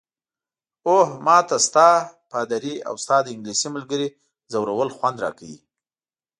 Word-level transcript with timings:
اوه، 0.87 1.05
ما 1.25 1.37
ته 1.47 1.57
ستا، 1.67 1.89
پادري 2.31 2.75
او 2.87 2.95
ستا 3.03 3.17
د 3.23 3.27
انګلیسۍ 3.35 3.67
ملګرې 3.75 4.07
ځورول 4.51 4.89
خوند 4.97 5.17
راکوي. 5.23 5.57